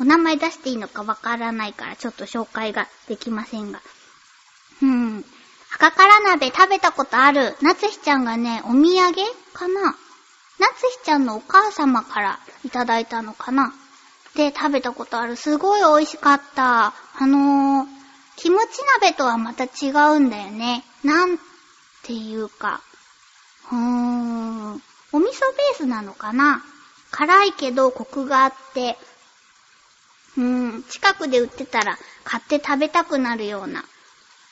[0.00, 3.80] お名前出していいのかわからないから、ちょっと紹介ができませんが。
[4.82, 5.24] うん。
[5.74, 7.54] 赤辛鍋食べたことある。
[7.62, 9.14] なつひちゃんがね、お土産
[9.52, 9.82] かな？
[9.82, 9.92] な
[10.76, 13.72] つひちゃんのお母様からいただいたのかな？
[14.34, 15.36] で、食べたことある。
[15.36, 16.86] すごい美味しかった。
[16.86, 17.86] あのー、
[18.36, 20.84] キムチ鍋とはまた違うんだよね。
[21.04, 21.38] なん
[22.06, 22.80] ていうか。
[23.72, 24.82] うーん。
[25.12, 26.62] お味噌ベースなのかな？
[27.10, 28.98] 辛いけどコクがあって、
[30.36, 33.84] うーん、近くで売ってたら買って食べたくなるような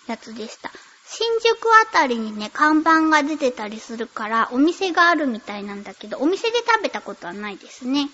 [0.06, 0.70] やつでした。
[1.06, 8.08] 新宿あたりにね、看板が出てたりするから、お店があるみたいなんだけど、お店で食べたことはないですね。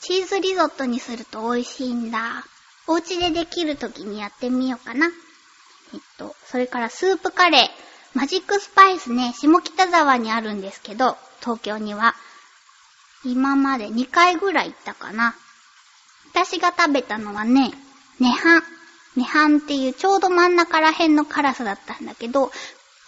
[0.00, 2.44] チーズリゾットにすると美味しいんだ。
[2.86, 5.08] お家でできる時にやってみようかな。
[5.08, 7.93] えっと、それからスープカレー。
[8.14, 12.14] マジックスパイスね、下北沢にあるんですけど、東京には。
[13.24, 15.34] 今まで2回ぐらい行ったかな。
[16.32, 17.72] 私が食べたのはね、
[18.20, 18.62] 涅槃。
[19.16, 22.52] 涅槃っていうちょうど真ん中ら辺の辛さだったんだけど、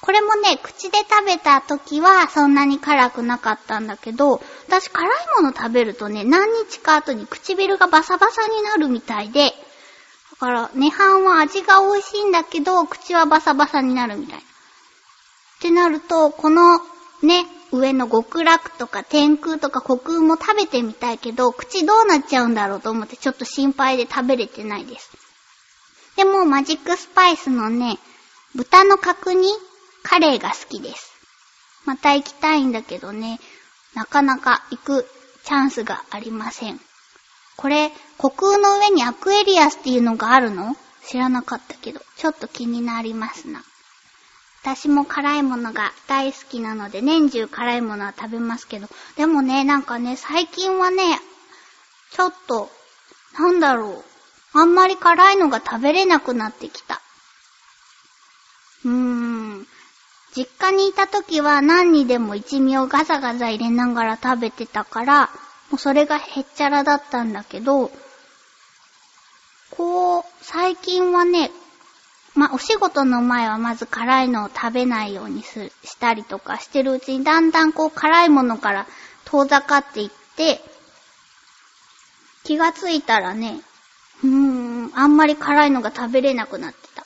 [0.00, 9.52] これもね、口で食べた時はそんなに辛くなかったんだけど、私辛いもの食べるとね、何日か後に唇がバサバサになるみたいで、
[10.32, 14.44] だから、涅槃は味が美味しいんだけど、口はバサバサになるみたい。
[15.58, 16.78] ってなると、この
[17.22, 25.10] ね、上の極楽とか天空とか虚空も食べてみたいけど、口どうなっちゃうんだろうと思ってちょっと心配で食べれてないです。
[26.16, 27.98] でも、マジックスパイスのね、
[28.54, 29.48] 豚の角煮
[30.02, 31.12] カレーが好きです。
[31.84, 33.40] また行きたいんだけどね、
[33.94, 35.06] なかなか行く
[35.44, 36.80] チャンスがありません。
[37.56, 40.76] これ、虚空の上にアクエリアスっていうのがあるの？
[41.06, 43.62] 知らなかったけど、ちょっと気になりますな。
[44.66, 51.20] 私も辛いものが大好きなので、年中辛いものは食べますけど、でもね、なんかね、最近はね、
[52.10, 52.68] ちょっと、
[53.38, 54.58] なんだろう。
[54.58, 57.00] あんまり辛いのが食べれなくなってきた。
[58.84, 59.66] うーん。
[60.34, 65.30] 実家にいた時は何にでも一味をガサガサ入れながら食べてたから、
[65.70, 67.92] もうそれがへっちゃらだったんだけど、
[69.70, 71.52] こう、最近はね、
[72.36, 78.86] まあ、お仕事の前はまず辛いのを食べないようにすしたりとかしてるうちにだんだんこう辛いものから
[79.24, 80.60] 遠ざかっていって、
[82.44, 83.60] 気がついたらね、
[84.22, 87.04] うーん、あんまり辛いのが食べれなくなってた。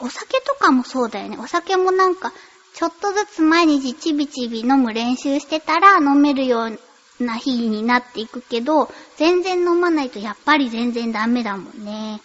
[0.00, 1.36] お酒とかもそうだよね。
[1.38, 2.32] お酒もなんか、
[2.74, 12.20] ちょっとずつ毎日ちびちび飲む練習してたら飲めるような日になっていくけど、全然飲まないとやっぱり全然ダメだもんね。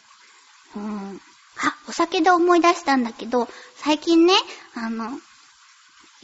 [0.75, 1.21] うん。
[1.63, 4.33] あ、お酒で思い出したんだけど、最近ね、
[4.75, 5.11] あの、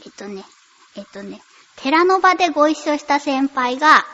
[0.04, 0.44] えっとね、
[0.96, 1.40] えっとね、
[1.76, 4.04] 寺の場でご一緒した先輩が、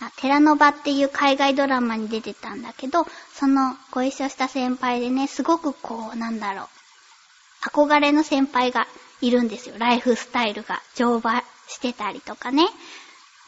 [0.00, 6.66] あ、寺の場っていう海外ドラマに出てたんだけど、そのご一緒した先輩でね、すごくこう、なんだろう、
[7.68, 8.86] 憧れの先輩が
[9.20, 9.76] いるんですよ。
[9.78, 12.66] ライフスタイルが乗馬してたりとかね。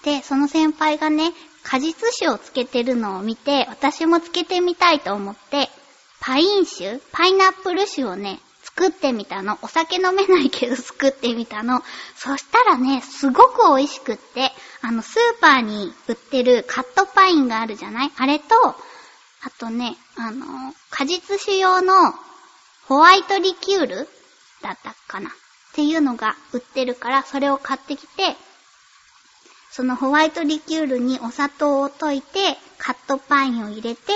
[0.04, 5.70] で、その先輩がね、果実酒をつけてるのを見て、私もつけてみたいと思って、
[6.24, 9.58] パイン酒パイナップル酒をね、作ってみたの。
[9.60, 11.82] お酒飲めないけど作ってみたの。
[12.14, 18.12] そしたらね、すごく美味しくって、あの、スーパーに売ってるカットパインがあるじゃない？
[18.16, 18.76] あれと、あ
[19.58, 20.46] とね、あの、
[20.90, 21.94] 果実酒用の
[22.86, 24.08] ホワイトリキュール
[24.62, 25.28] だったかな？
[25.28, 25.32] っ
[25.74, 28.36] ていうのが売ってるから、それを買ってきて、
[29.72, 34.12] そのホワイトリキュールにお砂糖を溶いて、カットパインを入れて、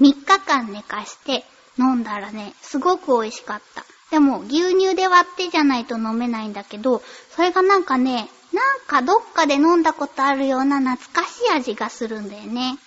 [0.00, 1.44] 3日間寝かして
[1.78, 3.84] 飲んだらね、すごく美味しかった。
[4.10, 7.02] でも、牛乳で割ってじゃないと飲めないんだけど、
[7.34, 12.78] それがなんかね、なんかどっかで飲んだことあるような懐かしい味がするんだよね。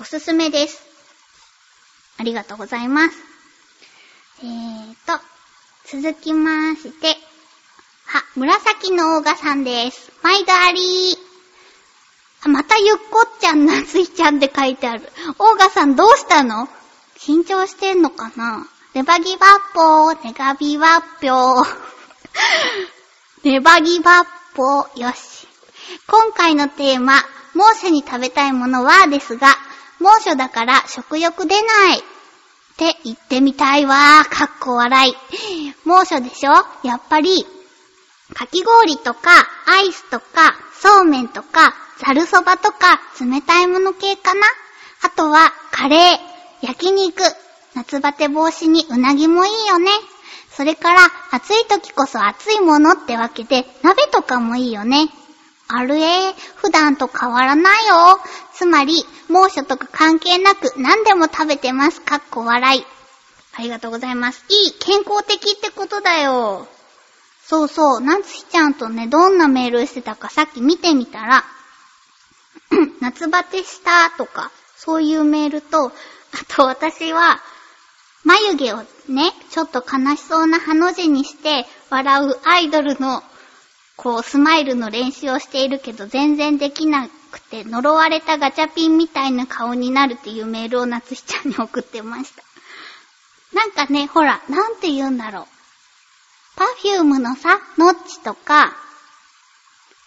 [0.00, 0.82] おすすめです。
[2.18, 3.16] ありがとうございます。
[4.42, 5.22] えーと、
[5.86, 7.16] 続きまして、
[8.06, 10.12] は、紫のオーガさんです。
[10.22, 11.15] 毎度ありー。
[12.46, 15.10] またゆっこっちゃん、なついちゃんって書いてある。
[15.38, 16.68] オーガさんどうしたの？
[17.18, 18.66] 緊張してんのかな？
[18.94, 21.66] ネバギバッポー、ネガビワッピョー。
[23.44, 25.46] ネバギバッポー、よし。
[26.06, 27.22] 今回のテーマ、
[27.54, 29.56] 猛暑に食べたいものはですが、
[29.98, 31.98] 猛暑だから食欲出ない。
[31.98, 32.02] っ
[32.76, 35.14] て言ってみたいわー、かっこ笑い。
[35.84, 36.52] 猛暑でしょ？
[36.82, 37.46] やっぱり、
[38.34, 44.40] かき氷とか、アイスとか、そうめんとか、ざるそばとか、冷たいもの系かな？
[45.02, 46.18] あとは、カレー、
[46.62, 47.22] 焼肉、
[47.74, 49.90] 夏バテ防止にうなぎもいいよね。
[50.50, 55.08] それから、暑い時こそ暑いものってわけで、鍋とかもいいよね。
[55.68, 58.20] あるえ、普段と変わらないよ。
[58.54, 62.00] つまり、猛暑とか関係なく何でも食べてます。
[62.00, 62.86] かっこ笑い。
[63.54, 64.44] ありがとうございます。
[64.48, 66.68] いい、健康的ってことだよ。
[67.48, 71.44] そうそう、なつひちゃんとね、どんなメールしてたかさっき見てみたら、
[73.00, 75.92] 夏バテしたとか、そういうメールと、あ
[76.48, 77.40] と私は、
[78.24, 78.78] 眉毛を
[79.08, 83.22] ね、ちょっと悲しそうなハの字にして笑うアイドルの、
[83.94, 92.42] こう、スマイルの練習をしているけど全然できなくて、呪われたガチャピンみたいな顔になるっていうメールを夏日ちゃんに送ってました。
[93.52, 95.55] なんかね、ほら、なんて言うんだろう。
[96.56, 98.74] パフュームのさ、ノッチとか、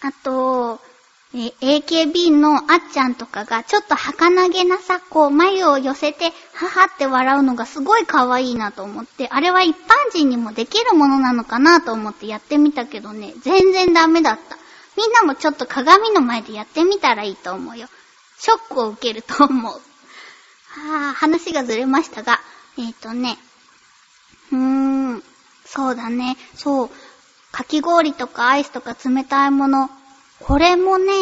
[0.02, 0.80] あと、
[1.32, 14.58] え AKB のあっちゃんとかがちょっと儚げなさ、こう眉を寄せて、ははって笑うのがすごい可愛いなと思って、あれは一般人にもできるものなのかなと思ってやってみたけどね、全然ダメだった。
[14.98, 17.88] みんなもちょっと鏡の前でやってみたらいいと思うよ。
[18.40, 19.74] ショックを受けると思う。
[19.74, 22.40] はぁ、話がずれましたが、
[22.78, 23.38] えっ、ー、とね、
[24.52, 24.99] うーん、
[25.72, 26.90] そうだね、そう、
[27.52, 29.90] かき氷とかアイスとか冷たいもの、
[30.40, 31.14] これもね、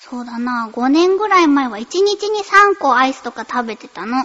[0.00, 4.24] そうだな、5年ぐらい前は1日に3個アイスとか食べてたの。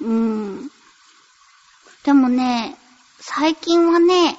[0.00, 0.70] うーん。
[2.04, 2.76] でもね、
[3.20, 4.36] 最近はね、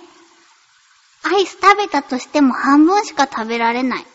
[1.23, 4.05] アイス食べたとしても半分しか食べられない。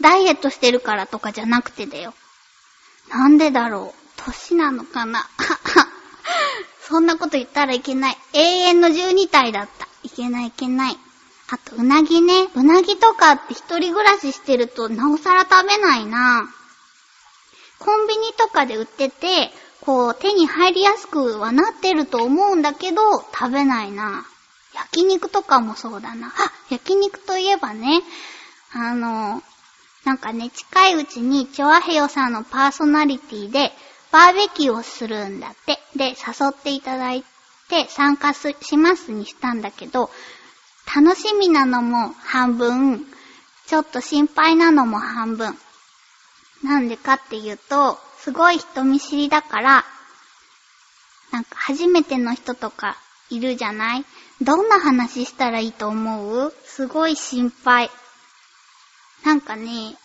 [0.00, 2.14] ダイエットしてるからとかじゃなくてだよ。
[3.10, 4.02] なんでだろう。
[4.16, 5.28] 歳なのかな
[6.92, 8.16] そんなこと言ったらいけない。
[8.34, 9.88] 永遠の12体だった。
[10.02, 10.96] いけないいけない。
[11.48, 12.48] あと、うなぎね。
[12.54, 16.46] うなぎとかって一人暮らししてるとなおさら食べないな。
[17.78, 24.26] コンビニとかで売ってて、こう手に入りやすくはなってると思うんだけど、食べないな。
[24.74, 26.28] 焼肉とかもそうだな。
[26.28, 26.32] あ、
[26.68, 28.02] 焼肉といえばね、
[28.74, 29.42] あの、
[30.04, 33.72] なんかね、近いうちに、チョアヘヨさんのパーソナリティで、
[34.12, 35.78] バーベキューをするんだって。
[35.96, 37.24] で、誘っていただい
[37.68, 40.10] て、参加しますにしたんだけど、
[40.94, 43.06] 楽しみなのも半分、
[43.66, 45.56] ちょっと心配なのも半分。
[46.62, 49.84] なんでかっていうと、すごい人見知りだから、
[51.30, 52.98] なんか初めての人とか
[53.30, 54.04] いるじゃない？
[54.42, 56.54] どんな話したらいいと思う？
[56.66, 57.90] すごい心配。
[59.24, 59.96] なんかね、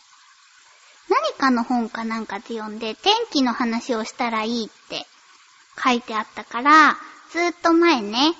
[1.37, 5.05] かの本かなんかで読んで、天気の話をしたらいいって
[5.81, 6.97] 書いてあったから、
[7.31, 8.33] ずーっと前ね、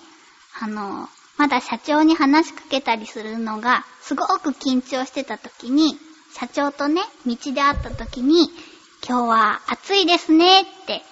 [0.60, 5.98] あの、まだ社長に話しかけたりするのが、すごく緊張してた時に、
[6.34, 8.50] 社長とね、道で会った時に、
[9.08, 11.04] 今日は暑いですねって、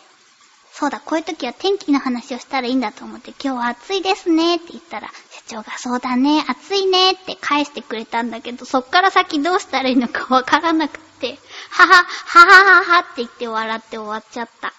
[0.71, 11.39] そうだ、こういう時は天気の話をしたらいいんだと思って、今日は暑いですねって言ったら、社長がそうだね、暑いねって返してくれたんだけど、そっから先どうしたらいいのかわからなくって、
[11.69, 14.73] はは、ははははって言って笑って終わっちゃった。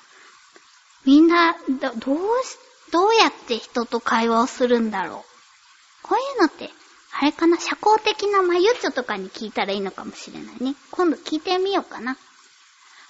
[1.05, 2.59] みんな、ど、どうし、
[2.93, 6.07] どうやって人と会話をするんだろう。
[6.07, 6.71] こういうのって、
[7.19, 7.59] あれかな？
[7.59, 10.77] 社交的なマユッチョとかに聞いたらいいのかもしれないね。
[10.91, 12.13] 今度聞いてみようかな。
[12.13, 12.17] あ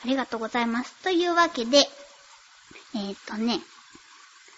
[0.07, 0.95] りがとうございます。
[1.03, 1.79] というわけで、
[2.95, 3.61] えー、っとね、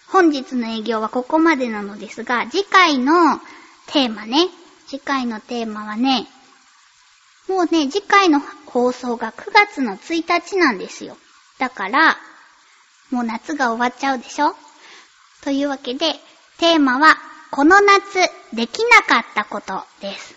[0.07, 3.39] 本日の営業はここまでなのですが、次回の
[3.87, 4.47] テーマね、
[4.87, 6.27] 次回のテーマはね、
[7.49, 11.17] もうね、次回の放送が9月の1日なんですよ。
[11.57, 12.15] だから、
[13.09, 14.55] もう夏が終わっちゃうでしょ？
[15.43, 16.13] というわけで、
[16.59, 17.17] テーマは、
[17.49, 18.19] この夏
[18.53, 20.35] できなかったことです。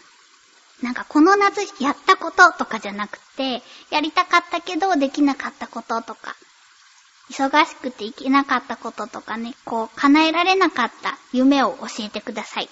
[0.82, 6.34] なんかこの夏やったこととかじゃなくて、やりたかったけどできなかったこととか、
[7.30, 12.70] 忙しくて行けなかったこととかね、こう叶えられなかった夢を教えてください。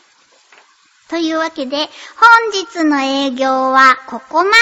[1.10, 1.88] というわけで、本
[2.52, 4.56] 日の営業はここまで。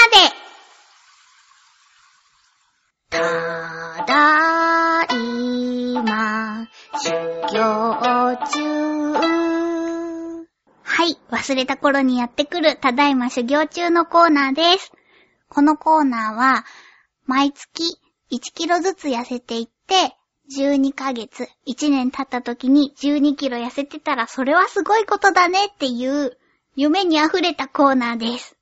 [3.11, 3.19] た
[4.07, 7.11] だいま、修
[7.53, 8.89] 行中。
[10.83, 14.91] はい、忘れた頃にやってくる、ただいま修行中のコーナーです。
[15.51, 16.65] このコーナーは、
[17.27, 17.99] 毎月
[18.33, 20.18] 1キロずつ痩せていって、
[20.57, 26.39] 12ヶ月、1年経った時に12キロ痩せてたらそれはすごいことだねっていう
[26.75, 28.57] 夢に溢れたコーナーです。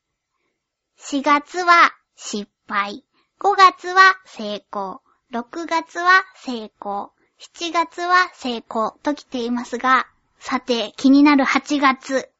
[0.98, 3.04] 4月は失敗、
[3.40, 5.00] 5月は成功、
[5.32, 10.08] 6月は成功、7月は成功と来ていますが、
[10.40, 12.30] さて気になる8月、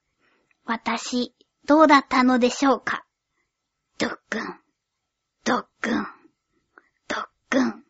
[0.65, 1.35] 私、
[1.67, 3.05] どうだったのでしょうか？
[3.99, 4.61] ドックン、
[5.45, 6.07] ドックン、
[7.09, 7.86] ドックン。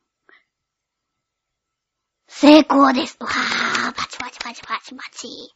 [2.39, 3.17] 成功です。
[3.19, 5.55] わー、パチパチパチパチパチ。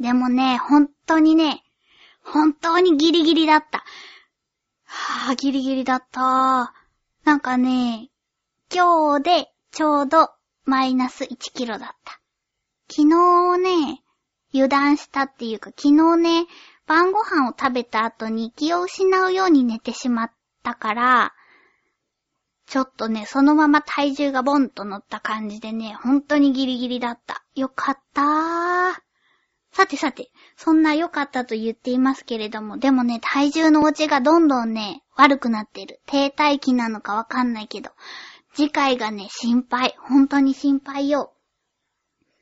[0.00, 1.64] でもね、本当にね、
[2.24, 3.84] 本当にギリギリだった。
[4.86, 6.72] はぁ、ギリギリだった。
[7.24, 8.08] なんかね、
[8.74, 10.30] 今日でちょうど
[10.64, 12.20] マイナス1キロだった。
[12.90, 14.02] 昨日ね、
[14.54, 16.46] 油断したっていうか、昨日ね、
[16.86, 20.30] 晩ご飯を食べた後に気を失うように寝てしまっ
[20.62, 21.34] たから、
[22.66, 27.44] ちょっとね、そのまま体重がボンと乗った感じでね、本当にギリギリだった。
[27.54, 29.06] よかったー。
[29.72, 36.00] さてさて、そんな良かったと言っていますけれども、でもね、体重の落ちがどんどんね、悪くなってる。
[36.06, 37.90] 停滞期なのかわかんないけど、
[38.54, 39.94] 次回がね、心配。
[39.98, 41.34] 本当に心配よ。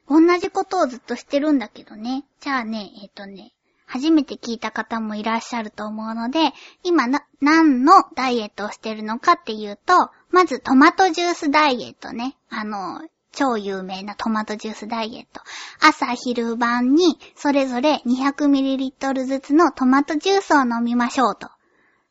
[0.09, 2.25] 同じことをずっとしてるんだけどね。
[2.41, 3.54] じゃあね、えっ、ー、とね、
[3.95, 12.37] 初めて聞いた方もいらっしゃると思うので、今な、何のダイエットをしてるのかっていうと、まずトマトジュースダイエットね。
[12.51, 15.41] あの、超有名なトマトジュースダイエット。
[15.81, 21.49] 朝昼晩にそれぞれ 200ml ずつのトマトジュースを飲みましょうと。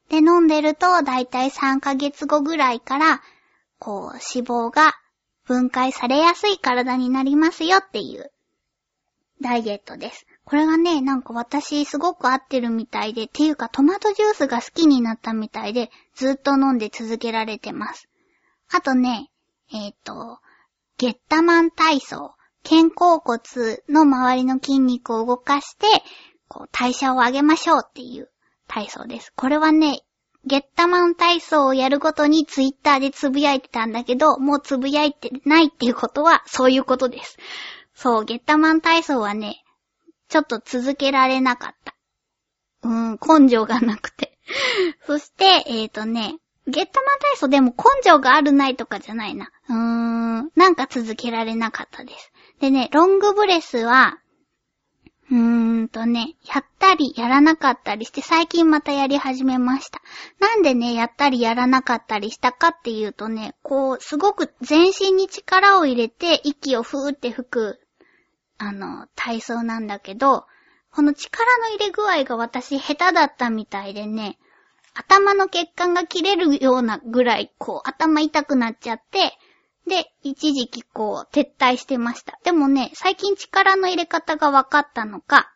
[0.07, 3.21] で、飲んでるとだいたい3ヶ月後ぐらいから、
[3.77, 4.93] こう、脂肪が
[5.43, 8.31] 分解されやすい体になりますよっていう
[9.41, 10.25] ダイエットです。
[10.45, 18.09] これがね、なんか私すごく合ってるみたいで、っていうかトマトジュースが好きになったみたいで、ずっと飲んで続けられてます。
[18.71, 19.29] あとね、
[19.71, 20.39] えっ、ー、と、
[20.97, 22.35] ゲッタマン体操。
[22.63, 23.39] 肩甲骨
[23.89, 25.87] の周りの筋肉を動かして、
[26.47, 28.29] こう代謝を上げましょうっていう
[28.67, 29.33] 体操です。
[29.35, 30.01] これはね、
[30.45, 37.37] ゲッタマン体操をやるごとにツイッターでつぶやいてたんだけど、もうつぶやいてないっていうことはそういうことです。
[37.95, 39.62] そう、ゲッタマン体操はね、
[40.33, 41.93] ちょっと続けられなかった。
[42.81, 44.35] うーん、根性がなくて。
[45.05, 49.51] そして、えっ、ー、とね、ゲッタマン体操でも根性があるないとかじゃないな。
[49.69, 52.31] うーん、なんか続けられなかったです。
[52.61, 54.17] でね、ロングブレスは、
[55.29, 60.01] うーんとね、やったりやらなかったりして最近またやり始めました。
[60.39, 67.79] なんでね、やったりやらなかったりしたかっていうとね、こう、すごく全身に力を入れて息をふーって吹く、
[68.57, 70.45] あの、体操なんだけど、
[70.91, 74.37] この力の入れ具合が私下手だったみたいでね、
[74.93, 79.37] 頭の血管が切れるようなぐらい、こう、頭痛くなっちゃって、
[79.87, 82.39] で、一時期こう、撤退してました。
[82.43, 85.51] でもね、最近力の入れ方が分かったのか、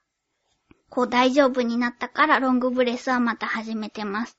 [0.89, 4.37] こう大丈夫になったからロングブレスはまた始めてます。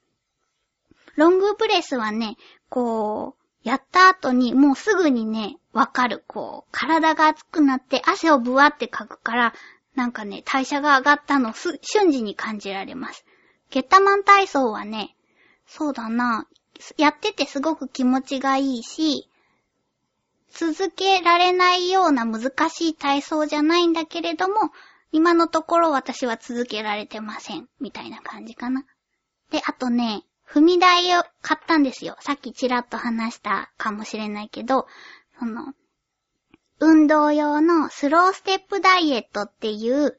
[1.14, 2.36] ロングブレスはね、
[2.68, 6.24] こう、やった後にもうすぐにね、わかる。
[6.26, 9.54] こう、体が熱くなって汗をブワってかくから、
[9.94, 13.24] なんかね、代謝が上がったの瞬時に感じられます。
[13.70, 15.16] ゲッタマン体操はね、
[15.66, 16.46] そうだな、
[16.96, 19.28] やっててすごく気持ちがいいし、
[20.50, 24.72] 続けられないような難しい体操じゃないんだけれども、
[25.12, 27.68] 今のところ私は続けられてません。
[27.80, 28.84] みたいな感じかな。
[29.50, 30.22] で、あとね、
[30.52, 32.16] 踏み台を買ったんですよ。
[32.20, 34.86] さっきちらっと話したかもしれないけど、
[35.38, 35.74] その、
[36.80, 40.18] 運動用のスローステップダイエットっていう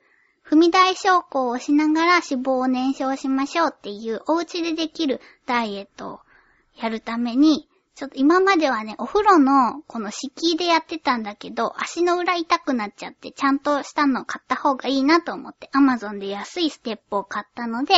[0.50, 6.20] 踏み台昇降をしながら脂肪を燃焼しましょうっていうお家でできるダイエットを
[6.76, 17.94] やるために、ちょっと今まではね、お風呂のこの敷居でやってたんだけど、足の裏痛くなっちゃって、ちゃんとしたのを買った方がいいなと思って、アマゾンで安いステップを買ったので、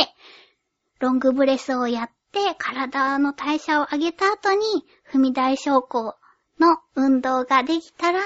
[0.98, 6.16] ロングブレスをやって、体の代謝を上げた後に、踏み台昇降
[6.58, 8.20] の運動ができたら、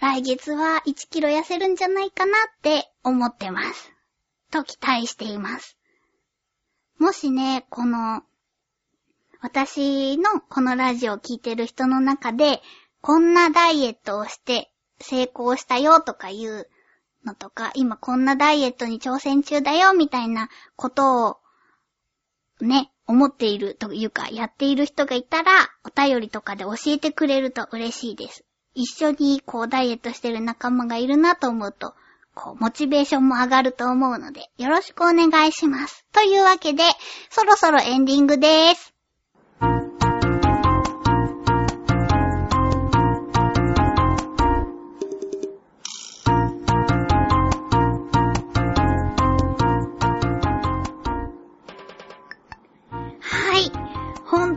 [0.00, 3.92] 来月は1キロ痩せるんじゃないかなって思ってます。
[4.50, 5.76] と期待しています。
[6.98, 8.22] もしね、この、
[9.40, 12.62] 私のこのラジオを聴いてる人の中で、
[13.00, 16.68] こんなダイエットをして成功したよとかいう
[17.24, 21.36] のとか、今こんなダイエットに挑戦中だよみたいなことを
[22.60, 25.52] ね、思っているというか、やっている人がいたら、
[25.84, 28.44] お便りとかで教えてくれると嬉しいです。
[28.74, 31.94] 一緒にこうダイエットしてる仲間がいるなと思うと、
[32.34, 36.04] こう、モチベーションも上がると思うので、よろしくお願いします。
[36.12, 36.82] というわけで、
[37.30, 38.92] そろそろエンディングでーす。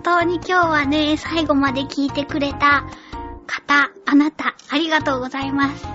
[0.09, 2.83] 当に今日はね、最後まで聞いてくれた
[3.45, 5.85] 方、あなた、ありがとうございます。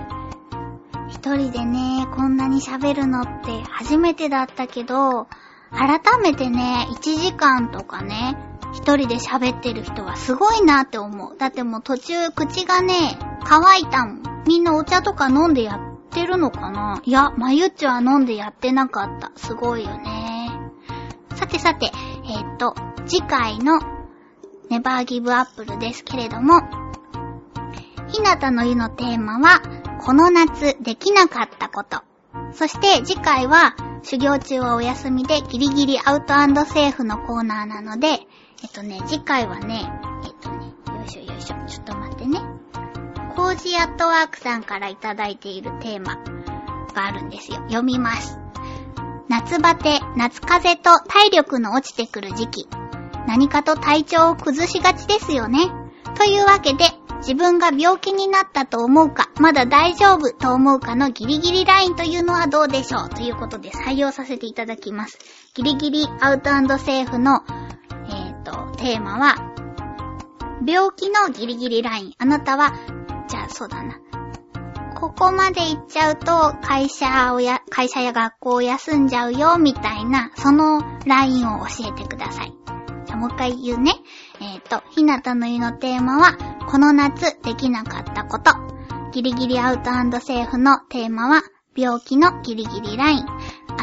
[1.09, 5.27] 一人でね、こんなに喋るのって初めてだったけど、
[5.71, 8.37] 改めてね、1時間とかね、
[8.71, 11.37] 一人で喋ってる人はすごいなって思う。
[11.37, 14.43] だってもう途中口がね、乾いたもん。
[14.47, 19.33] みんなお茶とか飲んでやってるのかないや、まゆっちは飲んでやってなかった。
[19.35, 20.49] すごいよね。
[21.35, 21.91] さてさて、
[22.23, 23.94] えー、っと、次回の
[24.69, 26.61] ネバーギブアップルですけれども、
[28.07, 29.61] ひなたの湯のテーマは、
[30.01, 32.01] この夏できなかったこと。
[32.53, 36.33] そして次回は、修行中はお休みでギリギリアウト
[36.65, 39.91] セーフのコーナーなので、えっとね、次回はね、
[40.23, 42.39] えっとね、よいしょよいしょ、ちょっと待ってね。
[43.35, 46.15] コージアットワークさんからいただいているテーマ
[46.93, 47.57] があるんですよ。
[47.67, 48.39] 読みます。
[49.27, 52.67] 夏バテ、夏風と体力の落ちてくる時期。
[53.27, 55.71] 何かと体調を崩しがちですよね。
[56.15, 56.85] というわけで、
[57.17, 63.09] 自分が病気になったと思うか、まだ大丈夫と思うかのギリギリラインというのはどうでしょう？
[63.09, 65.17] ということで採用させていただきます。
[65.55, 67.41] ギリギリアウトセーフの、
[68.09, 69.35] えっ、ー、と、テーマは、
[70.65, 72.13] 病気のギリギリライン。
[72.17, 72.73] あなたは、
[73.27, 73.99] じゃあそうだな。
[74.95, 82.53] ここまで行っちゃうと、会社をや、会社や学校を休んじゃうよ、みたいな、そのラインを教えてください。
[83.15, 83.93] もう一回言うね。
[84.41, 86.33] えっ、ー、と、ひなたの湯のテーマは、
[86.67, 88.51] この夏できなかったこと。
[89.11, 89.83] ギリギリアウト
[90.19, 91.41] セーフのテーマは、
[91.75, 93.25] 病気のギリギリライン。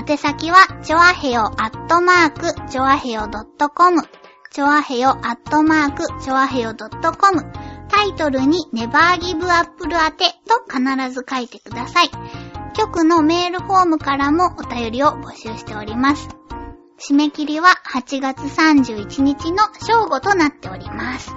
[0.09, 3.29] 宛先は、ちょあへよアットマーク、ちょあへよ
[3.75, 4.03] .com。
[4.51, 7.53] ちょあへよアットマーク、ちょあへよ .com。
[7.89, 12.11] タイトルにネバーギブアップル宛てと必ず書いてください。
[12.75, 16.29] 局のメールフォームからもお便りを募集しております。
[17.09, 21.35] 締め切りは8月31日の正午となっております。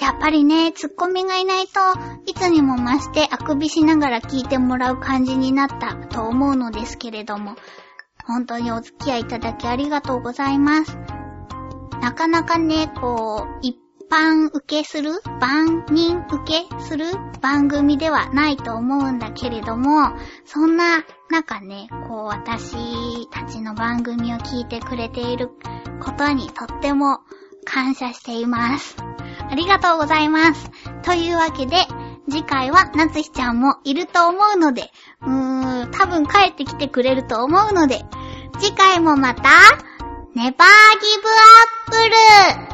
[0.00, 1.80] やっぱりね、ツッコミがいないと
[2.26, 7.54] いつにも増してあくびしながら聞いてもらう感じになったと思うのですけれども、
[8.26, 10.98] 本当にお付き合いいただきありがとうございます。
[12.00, 13.76] なかなかね、こう、一
[14.10, 17.06] 般受けする万人受けする
[17.40, 20.12] 番組ではないと思うんだけれども、
[20.44, 21.04] そんな
[21.34, 25.48] 中ね、こう私たちの番組を聞いてくれている
[26.00, 27.22] ことにとっても
[27.64, 28.96] 感謝しています。
[29.50, 30.70] ありがとうございます。
[31.02, 31.78] というわけで、
[32.30, 38.04] 次回はなつひちゃんもいると思うので、うーん、多分帰ってきてくれると思うので、
[38.60, 39.42] 次回もまた、
[40.36, 41.50] ネバーギブア
[41.88, 42.73] ップル